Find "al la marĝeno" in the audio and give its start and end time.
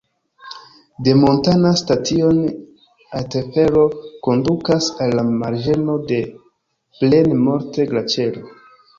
5.05-5.99